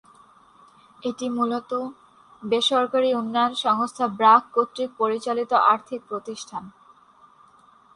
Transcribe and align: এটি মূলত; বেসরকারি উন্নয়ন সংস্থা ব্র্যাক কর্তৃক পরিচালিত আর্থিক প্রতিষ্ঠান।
এটি 1.03 1.25
মূলত; 1.29 1.71
বেসরকারি 2.41 3.09
উন্নয়ন 3.13 3.53
সংস্থা 3.65 4.05
ব্র্যাক 4.17 4.43
কর্তৃক 4.53 4.89
পরিচালিত 4.97 5.51
আর্থিক 5.71 6.01
প্রতিষ্ঠান। 6.09 6.63